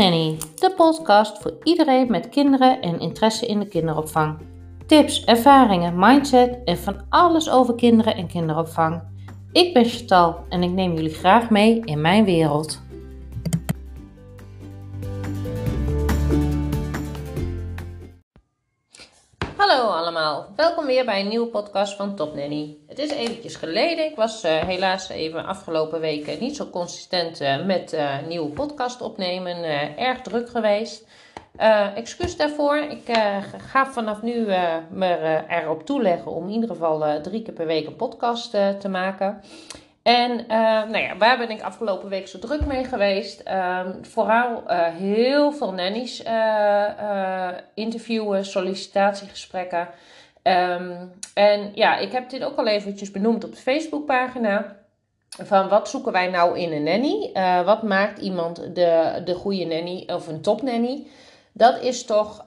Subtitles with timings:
[0.00, 4.38] Nanny, de podcast voor iedereen met kinderen en interesse in de kinderopvang.
[4.86, 9.02] Tips, ervaringen, mindset en van alles over kinderen en kinderopvang.
[9.52, 12.82] Ik ben Chantal en ik neem jullie graag mee in mijn wereld.
[20.90, 22.76] Weer bij een nieuwe podcast van Top Nanny.
[22.86, 27.64] Het is eventjes geleden, ik was uh, helaas even afgelopen weken niet zo consistent uh,
[27.64, 29.64] met uh, nieuwe podcast opnemen,
[29.98, 31.06] erg druk geweest.
[31.94, 33.16] excuus daarvoor, ik
[33.56, 34.46] ga vanaf nu
[34.90, 39.40] me erop toeleggen om in ieder geval drie keer per week een podcast te maken.
[40.02, 40.44] En
[40.90, 43.42] nou ja, waar ben ik afgelopen week zo druk mee geweest?
[43.48, 44.62] Uh, vooral
[44.98, 46.22] heel veel nannies
[47.74, 49.88] interviewen, sollicitatiegesprekken.
[50.42, 54.76] Um, en ja, ik heb dit ook al eventjes benoemd op de Facebookpagina.
[55.28, 57.30] Van wat zoeken wij nou in een nanny?
[57.64, 61.06] wat maakt iemand de, de goede nanny of een topnanny?
[61.52, 62.44] Dat is toch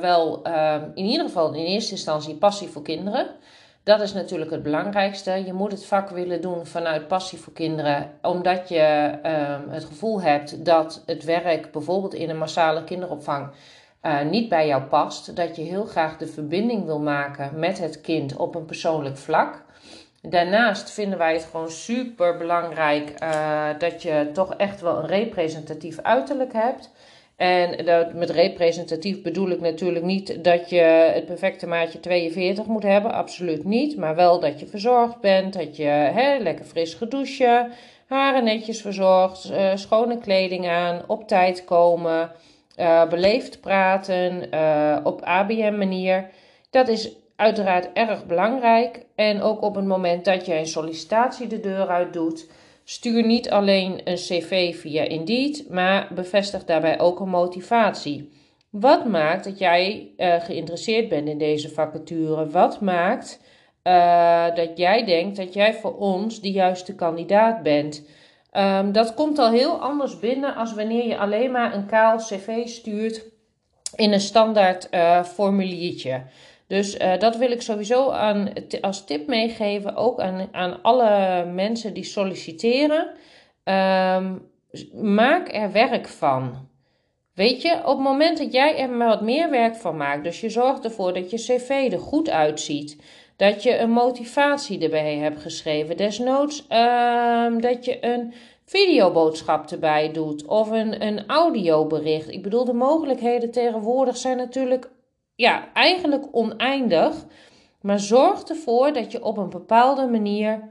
[0.00, 3.26] wel ehm, in ieder geval in eerste instantie passie voor kinderen.
[3.84, 5.30] Dat is natuurlijk het belangrijkste.
[5.30, 10.20] Je moet het vak willen doen vanuit passie voor kinderen, omdat je um, het gevoel
[10.22, 13.48] hebt dat het werk bijvoorbeeld in een massale kinderopvang
[14.06, 15.36] uh, niet bij jou past.
[15.36, 19.62] Dat je heel graag de verbinding wil maken met het kind op een persoonlijk vlak.
[20.22, 25.98] Daarnaast vinden wij het gewoon super belangrijk uh, dat je toch echt wel een representatief
[26.02, 26.90] uiterlijk hebt.
[27.36, 32.82] En dat, met representatief bedoel ik natuurlijk niet dat je het perfecte maatje 42 moet
[32.82, 33.96] hebben, absoluut niet.
[33.96, 37.72] Maar wel dat je verzorgd bent, dat je hè, lekker fris gedouchen,
[38.06, 42.30] haren netjes verzorgd, uh, schone kleding aan, op tijd komen,
[42.76, 46.30] uh, beleefd praten, uh, op ABM manier.
[46.70, 49.06] Dat is uiteraard erg belangrijk.
[49.14, 52.48] En ook op het moment dat je een sollicitatie de deur uit doet
[52.86, 58.30] Stuur niet alleen een cv via Indeed, maar bevestig daarbij ook een motivatie.
[58.70, 62.48] Wat maakt dat jij uh, geïnteresseerd bent in deze vacature?
[62.48, 63.40] Wat maakt
[64.54, 68.06] dat jij denkt dat jij voor ons de juiste kandidaat bent?
[68.56, 72.66] Um, dat komt al heel anders binnen als wanneer je alleen maar een kaal cv
[72.66, 73.24] stuurt
[73.96, 76.22] in een standaard uh, formuliertje.
[76.66, 81.94] Dus uh, dat wil ik sowieso aan, als tip meegeven, ook aan, aan alle mensen
[81.94, 83.10] die solliciteren.
[83.64, 84.52] Um,
[85.02, 86.68] maak er werk van.
[87.34, 90.48] Weet je, op het moment dat jij er wat meer werk van maakt, dus je
[90.48, 93.02] zorgt ervoor dat je cv er goed uitziet,
[93.36, 98.34] dat je een motivatie erbij hebt geschreven, desnoods um, dat je een
[98.64, 102.30] videoboodschap erbij doet of een, een audiobericht.
[102.30, 104.90] Ik bedoel, de mogelijkheden tegenwoordig zijn natuurlijk
[105.34, 107.24] ja, eigenlijk oneindig.
[107.80, 110.68] Maar zorg ervoor dat je op een bepaalde manier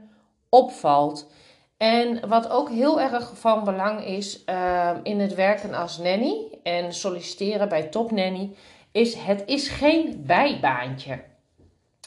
[0.48, 1.30] opvalt.
[1.76, 6.92] En wat ook heel erg van belang is uh, in het werken als nanny en
[6.92, 8.50] solliciteren bij Top Nanny,
[8.92, 11.33] is het is geen bijbaantje.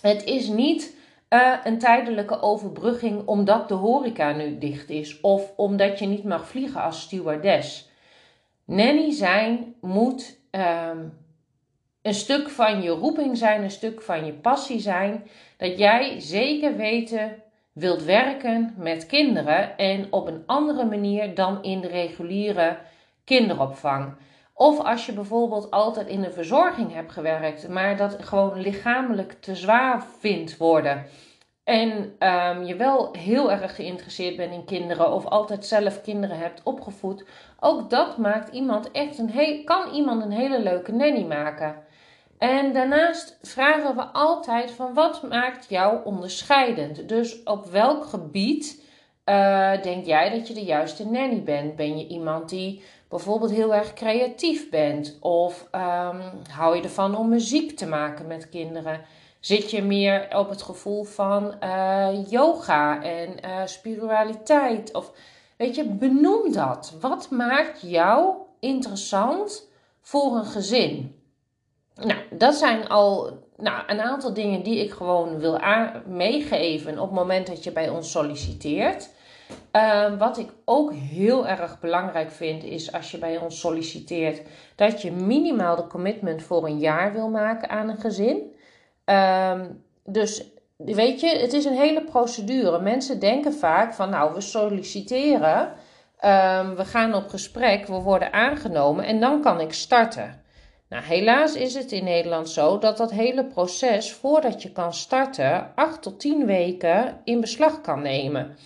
[0.07, 0.95] Het is niet
[1.29, 6.47] uh, een tijdelijke overbrugging omdat de horeca nu dicht is of omdat je niet mag
[6.47, 7.89] vliegen als stewardess.
[8.65, 10.89] Nanny zijn moet uh,
[12.01, 15.27] een stuk van je roeping zijn, een stuk van je passie zijn.
[15.57, 17.43] Dat jij zeker weten
[17.73, 22.77] wilt werken met kinderen en op een andere manier dan in de reguliere
[23.23, 24.13] kinderopvang.
[24.57, 29.55] Of als je bijvoorbeeld altijd in de verzorging hebt gewerkt, maar dat gewoon lichamelijk te
[29.55, 31.05] zwaar vindt worden.
[31.63, 36.61] En um, je wel heel erg geïnteresseerd bent in kinderen of altijd zelf kinderen hebt
[36.63, 37.25] opgevoed.
[37.59, 41.75] Ook dat maakt iemand echt een kan iemand een hele leuke nanny maken.
[42.37, 47.09] En daarnaast vragen we altijd van wat maakt jou onderscheidend?
[47.09, 48.86] Dus op welk gebied
[49.29, 51.75] uh, denk jij dat je de juiste nanny bent?
[51.75, 55.17] Ben je iemand die bijvoorbeeld heel erg creatief bent?
[55.19, 59.01] Of um, hou je ervan om muziek te maken met kinderen?
[59.39, 64.93] Zit je meer op het gevoel van uh, yoga en uh, spiritualiteit?
[64.93, 65.11] Of
[65.57, 66.93] weet je, benoem dat.
[67.01, 69.67] Wat maakt jou interessant
[70.01, 71.15] voor een gezin?
[71.95, 75.59] Nou, dat zijn al nou, een aantal dingen die ik gewoon wil
[76.05, 79.15] meegeven op het moment dat je bij ons solliciteert.
[79.71, 84.41] Uh, wat ik ook heel erg belangrijk vind, is als je bij ons solliciteert,
[84.75, 88.55] dat je minimaal de commitment voor een jaar wil maken aan een gezin.
[89.05, 89.61] Uh,
[90.05, 90.43] dus
[90.77, 92.79] weet je, het is een hele procedure.
[92.79, 95.73] Mensen denken vaak van, nou, we solliciteren,
[96.21, 100.41] uh, we gaan op gesprek, we worden aangenomen en dan kan ik starten.
[100.89, 105.71] Nou, helaas is het in Nederland zo dat dat hele proces voordat je kan starten
[105.75, 108.57] 8 tot 10 weken in beslag kan nemen.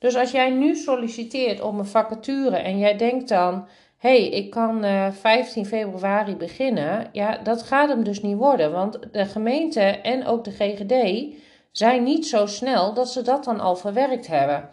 [0.00, 4.84] Dus als jij nu solliciteert op een vacature en jij denkt dan, hey, ik kan
[4.84, 7.08] uh, 15 februari beginnen.
[7.12, 11.34] Ja, dat gaat hem dus niet worden, want de gemeente en ook de GGD
[11.72, 14.68] zijn niet zo snel dat ze dat dan al verwerkt hebben.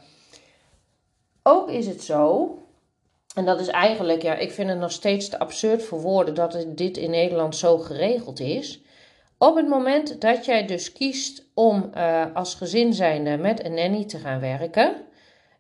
[1.44, 2.52] Ook is het zo,
[3.36, 6.66] en dat is eigenlijk, ja, ik vind het nog steeds te absurd voor woorden dat
[6.68, 8.82] dit in Nederland zo geregeld is.
[9.38, 14.06] Op het moment dat jij dus kiest om uh, als gezin zijnde met een nanny
[14.06, 15.07] te gaan werken,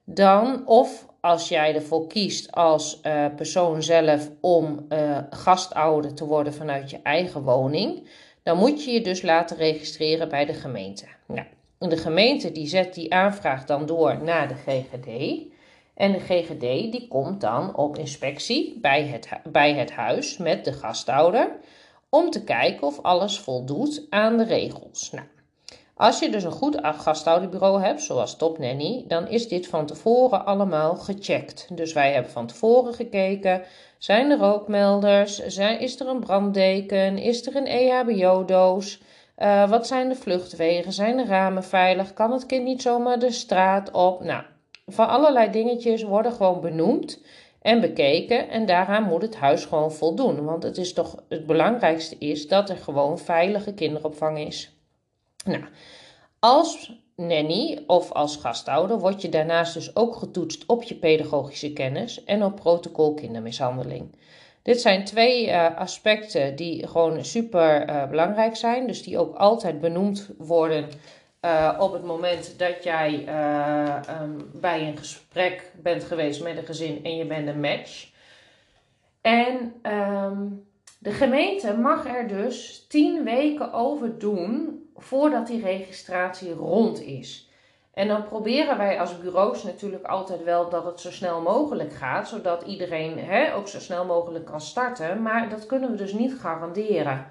[0.09, 6.53] dan of als jij ervoor kiest als uh, persoon zelf om uh, gastouder te worden
[6.53, 8.07] vanuit je eigen woning,
[8.43, 11.05] dan moet je je dus laten registreren bij de gemeente.
[11.25, 11.47] Nou,
[11.79, 15.41] de gemeente die zet die aanvraag dan door naar de GGD.
[15.93, 16.59] En de GGD
[16.91, 21.51] die komt dan op inspectie bij het, bij het huis met de gastouder
[22.09, 25.11] om te kijken of alles voldoet aan de regels.
[25.11, 25.27] Nou,
[25.97, 30.45] als je dus een goed gasthouderbureau hebt, zoals Top Nanny, dan is dit van tevoren
[30.45, 31.67] allemaal gecheckt.
[31.71, 33.61] Dus wij hebben van tevoren gekeken,
[33.97, 39.01] zijn er rookmelders, zijn, is er een branddeken, is er een EHBO-doos,
[39.37, 43.31] uh, wat zijn de vluchtwegen, zijn de ramen veilig, kan het kind niet zomaar de
[43.31, 44.23] straat op?
[44.23, 44.43] Nou,
[44.85, 47.21] van allerlei dingetjes worden gewoon benoemd
[47.61, 48.49] en bekeken.
[48.49, 50.45] En daaraan moet het huis gewoon voldoen.
[50.45, 54.76] Want het is toch het belangrijkste is dat er gewoon veilige kinderopvang is.
[55.47, 55.63] Nou,
[56.39, 62.23] als nanny of als gastouder word je daarnaast dus ook getoetst op je pedagogische kennis
[62.23, 64.15] en op protocol kindermishandeling.
[64.61, 69.81] Dit zijn twee uh, aspecten die gewoon super uh, belangrijk zijn, dus die ook altijd
[69.81, 70.89] benoemd worden
[71.41, 73.13] uh, op het moment dat jij
[74.21, 78.09] um, bij een gesprek bent geweest met een gezin en je bent een match.
[79.21, 80.67] En um,
[80.97, 87.49] de gemeente mag er dus tien weken over doen voordat die registratie rond is.
[87.93, 92.27] En dan proberen wij als bureaus natuurlijk altijd wel dat het zo snel mogelijk gaat,
[92.27, 95.21] zodat iedereen hè, ook zo snel mogelijk kan starten.
[95.21, 97.29] Maar dat kunnen we dus niet garanderen.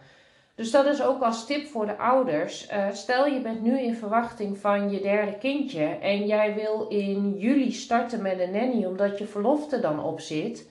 [0.54, 2.70] Dus dat is ook als tip voor de ouders.
[2.70, 7.34] Uh, stel je bent nu in verwachting van je derde kindje en jij wil in
[7.38, 10.68] juli starten met een nanny omdat je verlof er dan op zit.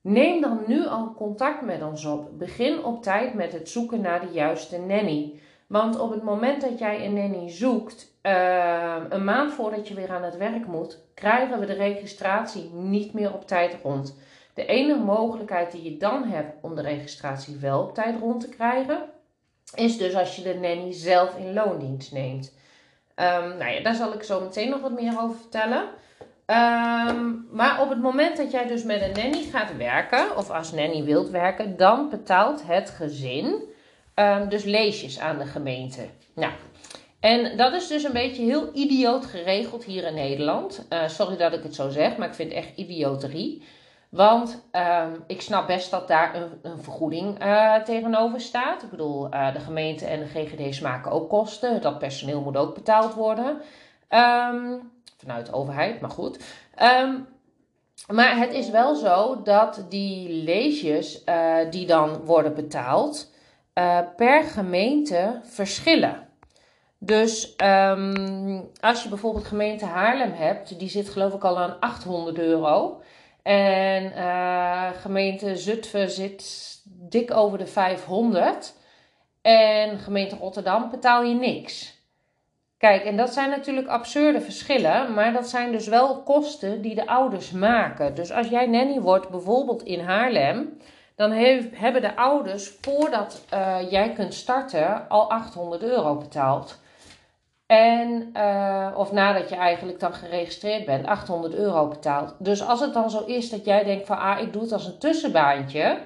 [0.00, 2.38] Neem dan nu al contact met ons op.
[2.38, 5.40] Begin op tijd met het zoeken naar de juiste nanny.
[5.66, 10.10] Want op het moment dat jij een nanny zoekt, uh, een maand voordat je weer
[10.10, 14.18] aan het werk moet, krijgen we de registratie niet meer op tijd rond.
[14.54, 18.48] De enige mogelijkheid die je dan hebt om de registratie wel op tijd rond te
[18.48, 19.02] krijgen,
[19.74, 22.52] is dus als je de nanny zelf in loondienst neemt.
[23.16, 25.88] Um, nou ja, daar zal ik zo meteen nog wat meer over vertellen.
[26.50, 30.72] Um, maar op het moment dat jij dus met een nanny gaat werken, of als
[30.72, 33.62] nanny wilt werken, dan betaalt het gezin
[34.14, 36.06] um, dus leesjes aan de gemeente.
[36.34, 36.52] Nou,
[37.20, 40.86] en dat is dus een beetje heel idioot geregeld hier in Nederland.
[40.92, 43.62] Uh, sorry dat ik het zo zeg, maar ik vind het echt idioterie.
[44.08, 48.82] Want um, ik snap best dat daar een, vergoeding uh, tegenover staat.
[48.82, 51.82] Ik bedoel, uh, de gemeente en de GGD's maken ook kosten.
[51.82, 53.60] Dat personeel moet ook betaald worden.
[54.08, 56.44] Um, vanuit overheid, maar goed.
[56.82, 57.28] Um,
[58.08, 63.32] maar het is wel zo dat die leesjes uh, die dan worden betaald
[64.16, 66.28] per gemeente verschillen.
[66.98, 67.56] Dus
[68.80, 73.02] als je bijvoorbeeld gemeente Haarlem hebt, die zit geloof ik al aan 800 euro.
[73.42, 78.74] En uh, gemeente Zutphen zit dik over de 500.
[79.42, 81.99] En gemeente Rotterdam betaal je niks.
[82.80, 87.06] Kijk, en dat zijn natuurlijk absurde verschillen, maar dat zijn dus wel kosten die de
[87.06, 88.14] ouders maken.
[88.14, 90.78] Dus als jij nanny wordt, bijvoorbeeld in Haarlem,
[91.14, 91.30] dan
[91.72, 96.80] hebben de ouders voordat uh, jij kunt starten al 800 euro betaald.
[97.66, 102.34] En, uh, of nadat je eigenlijk dan geregistreerd bent, 800 euro betaald.
[102.38, 104.86] Dus als het dan zo is dat jij denkt van, ah, ik doe het als
[104.86, 105.98] een tussenbaantje.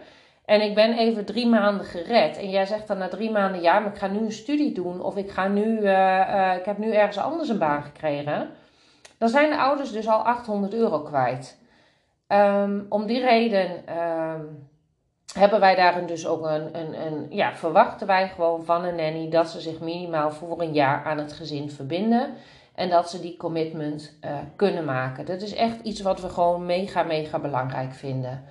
[0.44, 2.36] En ik ben even drie maanden gered.
[2.36, 5.00] En jij zegt dan na drie maanden, ja, maar ik ga nu een studie doen.
[5.00, 8.50] Of ik, ga nu, uh, uh, ik heb nu ergens anders een baan gekregen.
[9.18, 11.58] Dan zijn de ouders dus al 800 euro kwijt.
[12.28, 13.96] Um, om die reden...
[13.98, 14.72] Um,
[15.34, 19.30] hebben wij daarin dus ook een, een, een, ja, verwachten wij gewoon van een nanny
[19.30, 22.34] dat ze zich minimaal voor een jaar aan het gezin verbinden.
[22.74, 25.26] En dat ze die commitment uh, kunnen maken.
[25.26, 28.44] Dat is echt iets wat we gewoon mega, mega belangrijk vinden.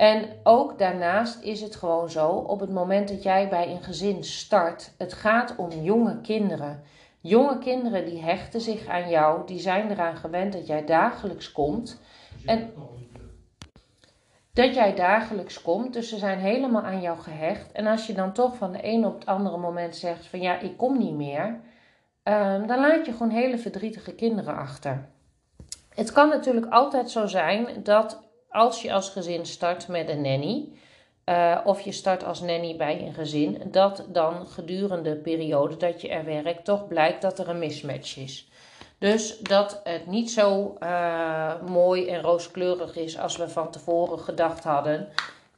[0.00, 4.24] En ook daarnaast is het gewoon zo, op het moment dat jij bij een gezin
[4.24, 6.82] start, het gaat om jonge kinderen.
[7.20, 12.00] Jonge kinderen die hechten zich aan jou, die zijn eraan gewend dat jij dagelijks komt.
[12.46, 12.72] En
[14.52, 15.92] dat jij dagelijks komt.
[15.92, 17.72] Dus ze zijn helemaal aan jou gehecht.
[17.72, 20.58] En als je dan toch van de ene op het andere moment zegt van ja,
[20.58, 21.46] ik kom niet meer.
[22.24, 25.08] Um, dan laat je gewoon hele verdrietige kinderen achter.
[25.94, 30.68] Het kan natuurlijk altijd zo zijn dat als je als gezin start met een nanny,
[31.26, 36.00] uh, of je start als nanny bij een gezin, dat dan gedurende de periode dat
[36.00, 38.48] je er werkt, toch blijkt dat er een mismatch is.
[38.98, 44.64] Dus dat het niet zo uh, mooi en rooskleurig is als we van tevoren gedacht
[44.64, 45.08] hadden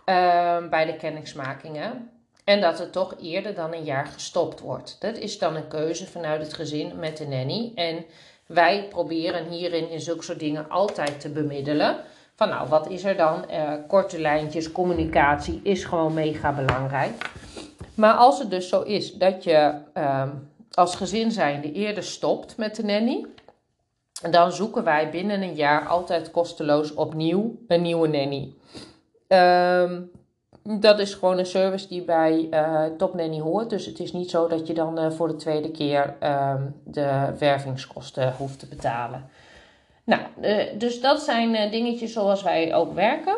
[0.07, 2.11] uh, bij de kennismakingen.
[2.45, 4.97] En dat het toch eerder dan een jaar gestopt wordt.
[5.01, 7.73] Dat is dan een keuze vanuit het gezin met de nanny.
[7.75, 8.05] En
[8.47, 12.05] wij proberen hierin in zulke soort dingen altijd te bemiddelen.
[12.37, 13.45] Van nou, wat is er dan?
[13.51, 17.31] Uh, korte lijntjes, communicatie is gewoon mega belangrijk.
[17.95, 20.29] Maar als het dus zo is dat je uh,
[20.73, 23.27] als gezin zijnde eerder stopt met de nanny,
[24.31, 28.53] dan zoeken wij binnen een jaar altijd kosteloos opnieuw een nieuwe nanny.
[29.29, 30.11] Um,
[30.63, 33.71] dat is gewoon een service die bij uh, Top Nanny hoort.
[33.71, 37.33] Dus het is niet zo dat je dan uh, voor de tweede keer uh, de
[37.39, 39.29] wervingskosten hoeft te betalen.
[40.05, 43.37] Nou, uh, dus dat zijn dingetjes zoals wij ook werken.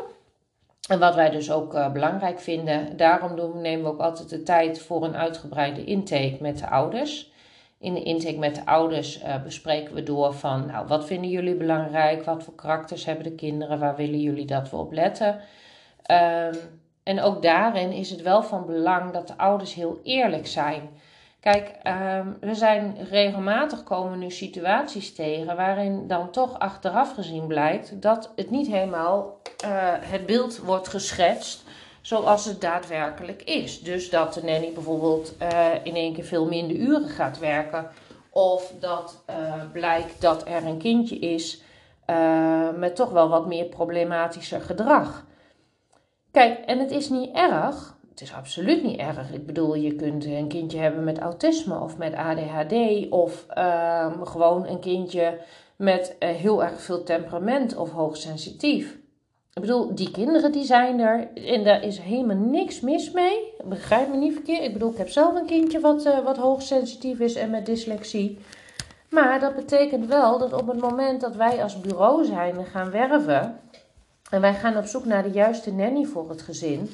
[0.89, 2.97] En wat wij dus ook belangrijk vinden.
[2.97, 7.33] Daarom nemen we ook altijd de tijd voor een uitgebreide intake met de ouders.
[7.79, 12.25] In de intake met de ouders bespreken we door van, nou, wat vinden jullie belangrijk?
[12.25, 13.79] Wat voor karakters hebben de kinderen?
[13.79, 15.41] Waar willen jullie dat we op letten?
[16.11, 16.59] Um,
[17.05, 20.89] en ook daarin is het wel van belang dat de ouders heel eerlijk zijn.
[21.45, 28.03] Kijk, um, we zijn regelmatig komen nu situaties tegen waarin dan toch achteraf gezien blijkt
[28.03, 29.71] dat het niet helemaal uh,
[30.01, 31.63] het beeld wordt geschetst
[32.01, 33.83] zoals het daadwerkelijk is.
[33.83, 37.91] Dus dat de nanny bijvoorbeeld uh, in één keer veel minder uren gaat werken.
[38.31, 39.37] Of dat uh,
[39.73, 41.63] blijkt dat er een kindje is
[42.77, 45.25] met toch wel wat meer problematischer gedrag.
[46.31, 47.94] Kijk, en het is niet erg.
[48.15, 49.33] Het is absoluut niet erg.
[49.33, 52.75] Ik bedoel, je kunt een kindje hebben met autisme of met ADHD
[53.11, 55.39] of um, gewoon een kindje
[55.77, 58.99] met uh, heel erg veel temperament of hoogsensitief.
[59.53, 63.53] Ik bedoel, die kinderen die zijn er en daar is helemaal niks mis mee.
[63.65, 64.63] Begrijp me niet verkeerd.
[64.63, 68.39] Ik bedoel, ik heb zelf een kindje wat, uh, wat hoogsensitief is en met dyslexie.
[69.11, 73.61] Maar dat betekent wel dat op het moment dat wij als bureau zijn gaan werven,
[74.31, 76.91] en wij gaan op zoek naar de juiste nanny voor het gezin,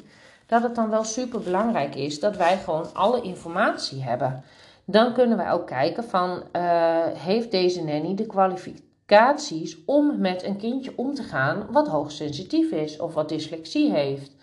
[0.51, 4.43] dat het dan wel super belangrijk is dat wij gewoon alle informatie hebben.
[4.85, 10.57] Dan kunnen wij ook kijken van, uh, heeft deze nanny de kwalificaties om met een
[10.57, 14.35] kindje om te gaan wat hoogsensitief is of wat dyslexie heeft?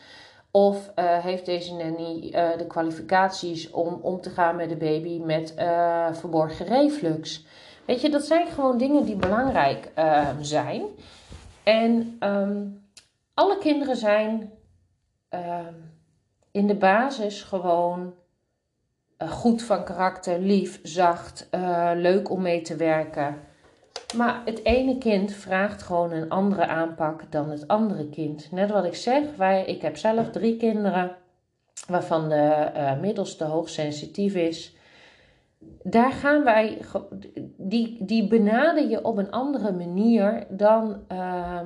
[0.50, 5.19] Of uh, heeft deze nanny uh, de kwalificaties om om te gaan met de baby
[5.19, 5.55] met
[6.12, 7.47] verborgen reflux?
[7.85, 9.93] Weet je, dat zijn gewoon dingen die belangrijk
[10.41, 10.83] zijn.
[11.62, 12.83] En um,
[13.35, 14.53] alle kinderen zijn
[15.35, 15.59] uh,
[16.59, 18.15] in de basis gewoon
[19.23, 23.37] uh, goed van karakter, lief, zacht, uh, leuk om mee te werken.
[24.17, 28.53] Maar het ene kind vraagt gewoon een andere aanpak dan het andere kind.
[28.53, 31.17] Net wat ik zeg, wij, ik heb zelf drie kinderen,
[31.88, 34.77] waarvan de uh, middelste hoogsensitief is
[35.83, 36.79] daar gaan wij,
[37.57, 41.00] die, die benader je op een andere manier dan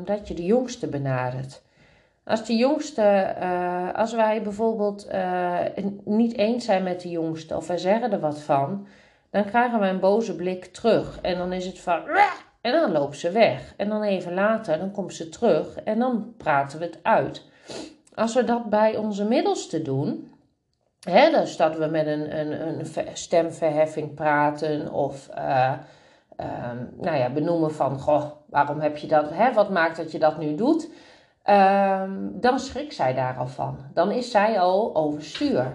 [0.05, 1.63] dat je de jongste benadert.
[2.25, 5.59] Als de jongste, uh, als wij bijvoorbeeld uh,
[6.05, 8.87] niet eens zijn met de jongste of wij zeggen er wat van,
[9.31, 11.19] dan krijgen wij een boze blik terug.
[11.21, 12.01] En dan is het van,
[12.61, 13.75] en dan loopt ze weg.
[13.77, 17.45] En dan even later, dan komt ze terug en dan praten we het uit.
[18.15, 20.33] Als we dat bij onze middelste doen,
[21.11, 25.73] Hè, dus dat we met een, een, een stemverheffing praten of uh,
[26.41, 30.19] um, nou ja, benoemen van, goh, waarom heb je dat, hè, wat maakt dat je
[30.19, 30.89] dat nu doet?
[31.51, 33.79] Um, dan schrikt zij daar al van.
[33.95, 35.73] Dan is zij al overstuur.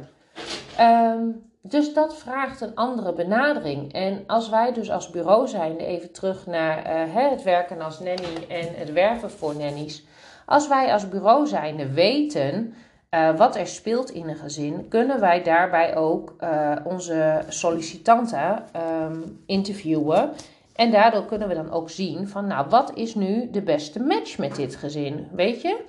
[0.80, 3.94] Um, dus dat vraagt een andere benadering.
[3.94, 8.46] En als wij dus als bureau zijn, even terug naar uh, het werken als nanny
[8.48, 10.06] en het werven voor nannies.
[10.46, 12.74] Als wij als bureau zijnde weten
[13.12, 18.64] uh, wat er speelt in een gezin, kunnen wij daarbij ook uh, onze sollicitanten
[19.02, 20.30] um, interviewen.
[20.78, 24.38] En daardoor kunnen we dan ook zien van, nou, wat is nu de beste match
[24.38, 25.84] met dit gezin, weet je?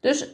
[0.00, 0.28] Dus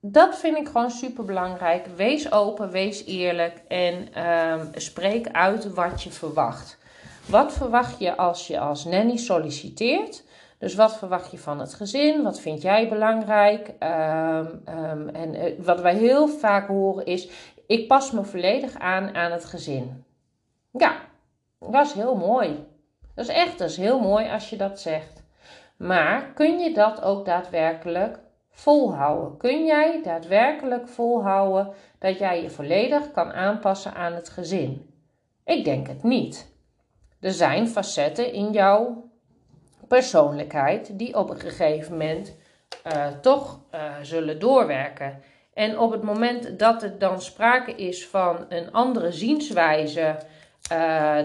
[0.00, 1.86] dat vind ik gewoon super belangrijk.
[1.96, 6.78] Wees open, wees eerlijk en um, spreek uit wat je verwacht.
[7.26, 10.24] Wat verwacht je als je als nanny solliciteert?
[10.58, 12.22] Dus wat verwacht je van het gezin?
[12.22, 13.68] Wat vind jij belangrijk?
[13.68, 17.28] Um, um, en uh, wat wij heel vaak horen is:
[17.66, 20.04] ik pas me volledig aan aan het gezin.
[20.70, 20.96] Ja,
[21.58, 22.68] dat is heel mooi.
[23.14, 25.22] Dat is echt, dat is heel mooi als je dat zegt.
[25.76, 28.18] Maar kun je dat ook daadwerkelijk
[28.50, 29.36] volhouden?
[29.36, 34.94] Kun jij daadwerkelijk volhouden dat jij je volledig kan aanpassen aan het gezin?
[35.44, 36.52] Ik denk het niet.
[37.20, 39.08] Er zijn facetten in jouw
[39.88, 42.36] persoonlijkheid die op een gegeven moment
[43.20, 43.60] toch
[44.02, 45.22] zullen doorwerken.
[45.54, 50.16] En op het moment dat er dan sprake is van een andere zienswijze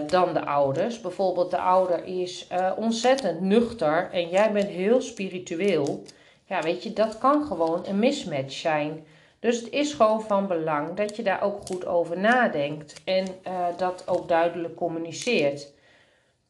[0.06, 6.02] dan de ouders, bijvoorbeeld de ouder is ontzettend nuchter en jij bent heel spiritueel,
[6.44, 9.06] ja, weet je, dat kan gewoon een mismatch zijn.
[9.40, 13.66] Dus het is gewoon van belang dat je daar ook goed over nadenkt en uh,
[13.76, 15.72] dat ook duidelijk communiceert.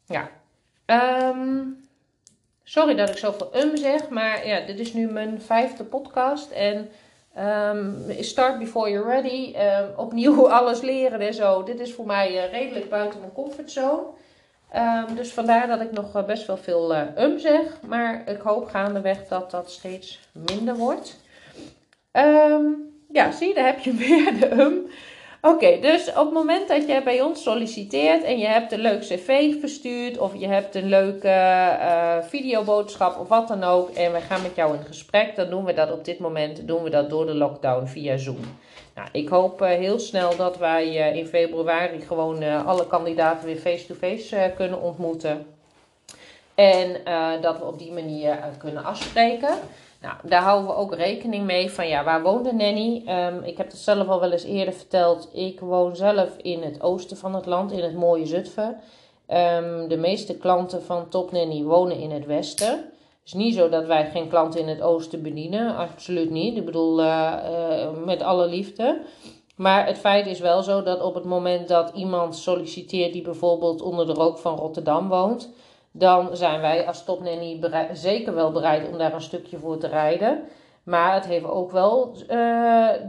[0.07, 0.31] Ja,
[1.31, 1.89] um,
[2.63, 6.89] sorry dat ik zoveel um zeg, maar ja, dit is nu mijn vijfde podcast en
[7.39, 9.55] um, start before you're ready.
[9.57, 11.63] Um, opnieuw alles leren en zo.
[11.63, 14.03] Dit is voor mij uh, redelijk buiten mijn comfortzone.
[14.77, 17.81] Um, dus vandaar dat ik nog uh, best wel veel uh, um zeg.
[17.87, 21.17] Maar ik hoop gaandeweg dat dat steeds minder wordt.
[23.13, 24.87] Ja, zie, daar heb je weer de um.
[25.47, 29.01] Oké, dus op het moment dat jij bij ons solliciteert en je hebt een leuk
[29.01, 34.21] cv verstuurd of je hebt een leuke uh, videoboodschap of wat dan ook en we
[34.21, 37.11] gaan met jou in gesprek, dan doen we dat op dit moment doen we dat
[37.11, 38.59] door de lockdown via Zoom.
[38.95, 43.57] Nou, ik hoop uh, heel snel dat wij uh, in februari gewoon alle kandidaten weer
[43.57, 45.47] face-to-face -face, kunnen ontmoeten.
[46.55, 46.97] En
[47.41, 49.59] dat we op die manier kunnen afspreken.
[50.01, 53.03] Nou, daar houden we ook rekening mee van ja, waar woont de nanny?
[53.09, 55.29] Um, ik heb het zelf al wel eens eerder verteld.
[55.33, 58.81] Ik woon zelf in het oosten van het land, in het mooie Zutphen.
[59.29, 62.69] Um, de meeste klanten van Top Nanny wonen in het westen.
[62.69, 65.77] Het is niet zo dat wij geen klanten in het oosten bedienen.
[65.77, 66.57] Absoluut niet.
[66.57, 69.01] Ik bedoel, uh, uh, met alle liefde.
[69.57, 73.83] Maar het feit is wel zo dat op het moment dat iemand solliciteert die bijvoorbeeld
[73.83, 75.51] onder de rook van Rotterdam woont
[75.99, 77.61] dan zijn wij als topnanny
[77.93, 80.43] zeker wel bereid om daar een stukje voor te rijden.
[80.83, 82.29] Maar het heeft ook wel uh,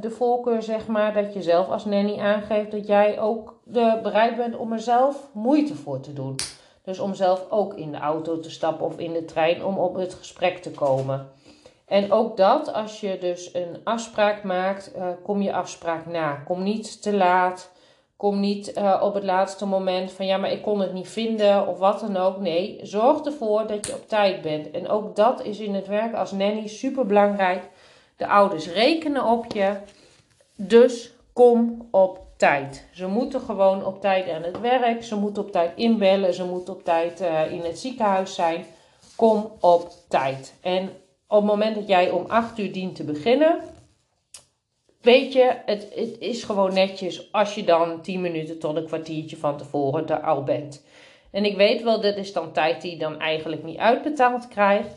[0.02, 4.36] de voorkeur, zeg maar, dat je zelf als nanny aangeeft dat jij ook de, bereid
[4.36, 6.36] bent om er zelf moeite voor te doen.
[6.84, 9.96] Dus om zelf ook in de auto te stappen of in de trein om op
[9.96, 11.30] het gesprek te komen.
[11.86, 16.36] En ook dat, als je dus een afspraak maakt, uh, kom je afspraak na.
[16.36, 17.72] Kom niet te laat.
[18.18, 21.68] Kom niet uh, op het laatste moment van ja, maar ik kon het niet vinden
[21.68, 22.40] of wat dan ook.
[22.40, 24.72] Nee, zorg ervoor dat je op tijd bent.
[24.72, 27.64] En ook dat is in het werk als nanny super belangrijk.
[28.16, 29.74] De ouders rekenen op je.
[30.56, 32.88] Dus kom op tijd.
[32.92, 35.04] Ze moeten gewoon op tijd aan het werk.
[35.04, 36.34] Ze moeten op tijd inbellen.
[36.34, 38.66] Ze moeten op tijd uh, in het ziekenhuis zijn.
[39.16, 40.54] Kom op tijd.
[40.62, 40.90] En
[41.28, 43.60] op het moment dat jij om 8 uur dient te beginnen,
[45.08, 49.38] Weet je, het, het is gewoon netjes als je dan 10 minuten tot een kwartiertje
[49.38, 50.86] van tevoren er al bent.
[51.32, 54.96] En ik weet wel, dat is dan tijd die je dan eigenlijk niet uitbetaald krijgt.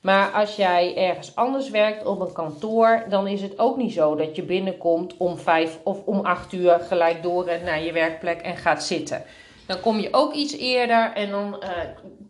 [0.00, 4.14] Maar als jij ergens anders werkt op een kantoor, dan is het ook niet zo
[4.14, 8.56] dat je binnenkomt om vijf of om acht uur gelijk door naar je werkplek en
[8.56, 9.22] gaat zitten.
[9.66, 11.68] Dan kom je ook iets eerder en dan uh,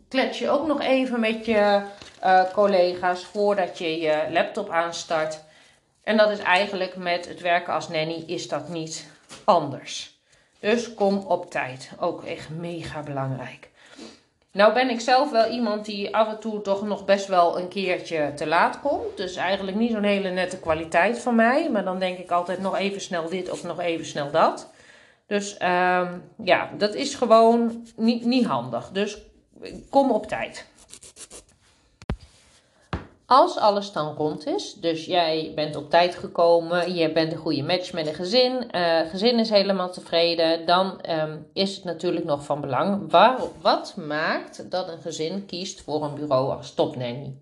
[0.09, 1.81] klets je ook nog even met je
[2.23, 5.51] uh, collega's voordat je je laptop aanstart.
[6.03, 9.07] En dat is eigenlijk met het werken als nanny is dat niet
[9.43, 10.17] anders.
[10.59, 11.91] Dus kom op tijd.
[11.99, 13.69] Ook echt mega belangrijk.
[14.51, 17.67] Nou ben ik zelf wel iemand die af en toe toch nog best wel een
[17.67, 19.17] keertje te laat komt.
[19.17, 21.69] Dus eigenlijk niet zo'n hele nette kwaliteit van mij.
[21.69, 24.71] Maar dan denk ik altijd nog even snel dit of nog even snel dat.
[25.27, 28.89] Dus um, ja, dat is gewoon niet, niet handig.
[28.89, 29.17] Dus
[29.89, 30.65] kom op tijd.
[33.25, 37.63] Als alles dan rond is, dus jij bent op tijd gekomen, je bent een goede
[37.63, 42.45] match met een gezin, uh, gezin is helemaal tevreden, dan um, is het natuurlijk nog
[42.45, 43.11] van belang.
[43.11, 47.37] Waar, wat maakt dat een gezin kiest voor een bureau als topnanny?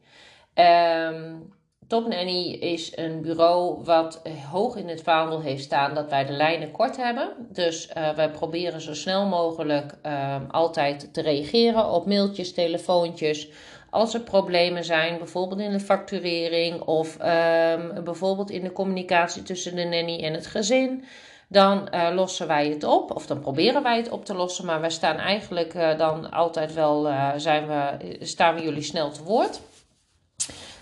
[0.54, 1.54] Um,
[1.92, 6.72] Topnanny is een bureau wat hoog in het vaandel heeft staan dat wij de lijnen
[6.72, 7.34] kort hebben.
[7.50, 13.50] Dus uh, wij proberen zo snel mogelijk uh, altijd te reageren op mailtjes, telefoontjes
[13.92, 19.76] als er problemen zijn, bijvoorbeeld in de facturering of um, bijvoorbeeld in de communicatie tussen
[19.76, 21.04] de nanny en het gezin,
[21.52, 23.16] dan uh, lossen wij het op.
[23.16, 24.66] Of dan proberen wij het op te lossen.
[24.66, 29.12] Maar wij staan eigenlijk uh, dan altijd wel, uh, zijn we, staan we jullie snel
[29.12, 29.60] te woord.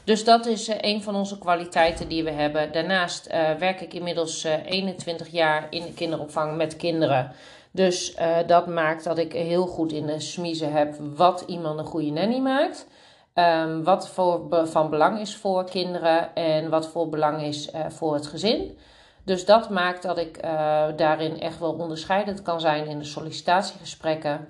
[0.04, 2.72] Dus dat is een van onze kwaliteiten die we hebben.
[2.72, 3.28] Daarnaast
[3.60, 7.32] werk ik inmiddels 21 jaar in de kinderopvang met kinderen.
[7.72, 8.16] Dus
[8.48, 12.40] dat maakt dat ik heel goed in de smiezen heb wat iemand een goede nanny
[12.40, 12.88] maakt.
[13.34, 18.14] Um, wat voor, van belang is voor kinderen en wat voor belang is uh, voor
[18.14, 18.78] het gezin.
[19.24, 24.48] Dus dat maakt dat ik uh, daarin echt wel onderscheidend kan zijn in de sollicitatiegesprekken.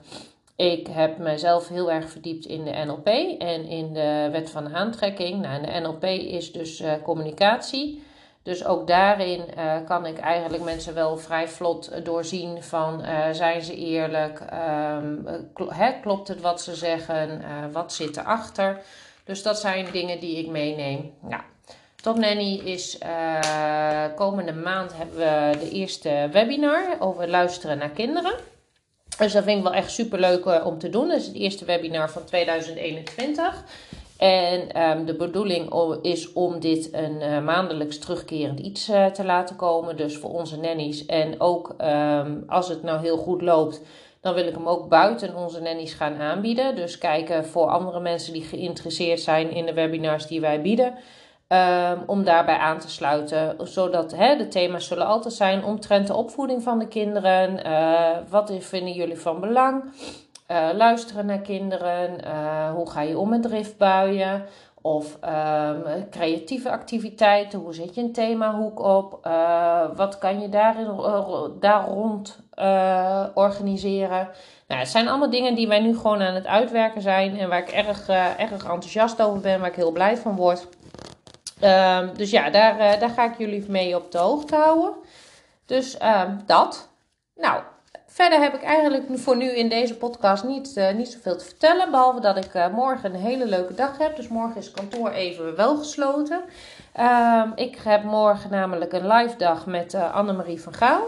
[0.56, 3.08] Ik heb mezelf heel erg verdiept in de NLP
[3.40, 5.42] en in de wet van aantrekking.
[5.42, 8.04] Nou, de NLP is dus uh, communicatie.
[8.44, 13.62] Dus ook daarin uh, kan ik eigenlijk mensen wel vrij vlot doorzien van uh, zijn
[13.62, 15.26] ze eerlijk, um,
[16.02, 18.82] klopt het wat ze zeggen, wat zit erachter.
[19.24, 21.14] Dus dat zijn dingen die ik meeneem.
[21.30, 21.44] Ja.
[21.96, 22.98] Top Nanny is
[24.16, 28.34] komende maand hebben we de eerste webinar over luisteren naar kinderen.
[29.18, 31.08] Dus dat vind ik wel echt super leuk om te doen.
[31.08, 33.64] Dat is het eerste webinar van 2021.
[34.20, 39.56] En um, de bedoeling is om dit een uh, maandelijks terugkerend iets uh, te laten
[39.56, 39.98] komen.
[39.98, 41.06] Dus voor onze nannies.
[41.06, 43.82] En ook um, als het nou heel goed loopt,
[44.22, 46.76] dan wil ik hem ook buiten onze nannies gaan aanbieden.
[46.76, 50.94] Dus kijken voor andere mensen die geïnteresseerd zijn in de webinars die wij bieden.
[51.48, 53.56] Um, om daarbij aan te sluiten.
[53.64, 57.68] Zodat de thema's zullen altijd zijn omtrent de opvoeding van de kinderen.
[57.68, 59.84] Uh, wat vinden jullie van belang?
[60.52, 62.26] Uh, luisteren naar kinderen.
[62.26, 64.46] Uh, hoe ga je om met driftbuien?
[64.82, 67.60] Of um, creatieve activiteiten.
[67.60, 69.28] Hoe zet je een themahoek op?
[69.96, 70.88] wat kan je daarin,
[71.60, 72.40] daar rond
[73.34, 74.30] organiseren?
[74.68, 77.38] Nou, het zijn allemaal dingen die wij nu gewoon aan het uitwerken zijn.
[77.38, 78.08] En waar ik erg,
[78.38, 79.60] erg enthousiast over ben.
[79.60, 80.68] Waar ik heel blij van word.
[81.64, 84.94] Um, dus ja, daar, daar ga ik jullie mee op de hoogte houden.
[85.66, 86.90] Dus um, dat.
[87.36, 87.62] Nou,
[88.10, 91.92] verder heb ik eigenlijk voor nu in deze podcast niet, uh, niet zoveel te vertellen.
[91.92, 94.16] Behalve dat ik uh, morgen een hele leuke dag heb.
[94.16, 96.42] Dus morgen is kantoor even wel gesloten.
[97.00, 101.02] Um, ik heb morgen namelijk een live dag met Annemarie van Gaal.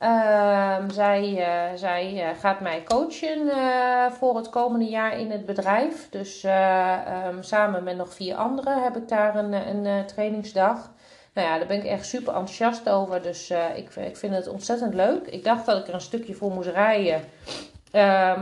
[0.00, 6.08] Uh, zij zij gaat mij coachen eh, voor het komende jaar in het bedrijf.
[6.10, 10.90] Dus um, samen met nog vier anderen heb ik daar een, een trainingsdag.
[11.34, 13.22] Nou ja, daar ben ik echt super enthousiast over.
[13.22, 15.26] Dus ik, ik vind het ontzettend leuk.
[15.26, 17.24] Ik dacht dat ik er een stukje voor moest rijden.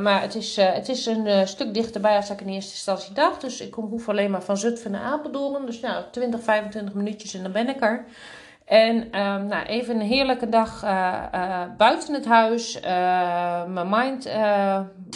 [0.03, 3.41] maar het is, het is een stuk dichterbij als ik in eerste instantie dacht.
[3.41, 5.67] Dus ik hoef alleen maar van Zutphen naar Apeldoorn.
[5.67, 8.05] Dus nou, 20, 25 minuutjes en dan ben ik er.
[8.65, 10.81] En um, nou, even een heerlijke dag
[11.77, 12.81] buiten het huis.
[13.67, 14.29] Mijn mind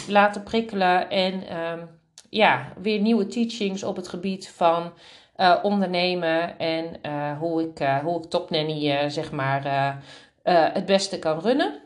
[0.07, 1.09] laten prikkelen.
[1.09, 1.89] En um,
[2.29, 4.91] ja, weer nieuwe teachings op het gebied van
[5.63, 6.59] ondernemen.
[6.59, 6.99] En
[7.39, 9.97] hoe ik, hoe ik Top Nanny zeg maar
[10.43, 11.79] het beste kan runnen.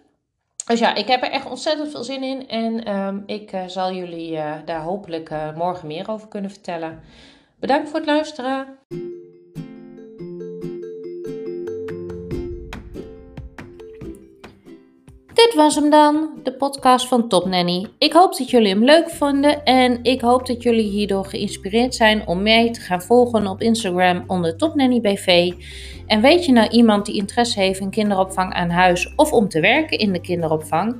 [0.65, 2.47] Dus ja, ik heb er echt ontzettend veel zin in.
[2.47, 6.99] En um, ik zal jullie daar hopelijk morgen meer over kunnen vertellen.
[7.59, 8.77] Bedankt voor het luisteren.
[15.49, 17.87] Dit was hem dan, de podcast van Top Nanny.
[17.97, 22.27] Ik hoop dat jullie hem leuk vonden en ik hoop dat jullie hierdoor geïnspireerd zijn
[22.27, 25.51] om mij te gaan volgen op Instagram onder Top Nanny BV.
[26.07, 29.59] En weet je nou iemand die interesse heeft in kinderopvang aan huis of om te
[29.59, 30.95] werken in de kinderopvang?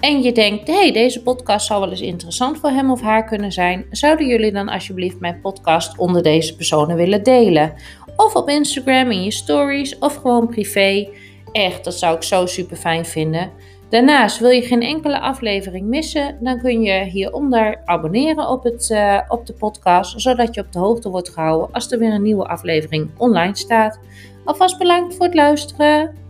[0.00, 3.52] En je denkt, hey, deze podcast zou wel eens interessant voor hem of haar kunnen
[3.52, 3.86] zijn.
[3.90, 7.72] Zouden jullie dan alsjeblieft mijn podcast onder deze personen willen delen?
[8.16, 11.08] Of op Instagram in je stories of gewoon privé.
[11.52, 13.50] Echt, dat zou ik zo super fijn vinden.
[13.92, 19.20] Daarnaast wil je geen enkele aflevering missen, dan kun je hieronder abonneren op, het, uh,
[19.28, 22.46] op de podcast, zodat je op de hoogte wordt gehouden als er weer een nieuwe
[22.46, 24.00] aflevering online staat.
[24.44, 26.21] Alvast bedankt voor het luisteren.